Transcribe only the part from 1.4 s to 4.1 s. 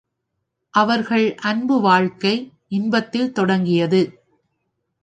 அன்பு வாழ்க்கை இன்பத்தில் தொடங்கியது.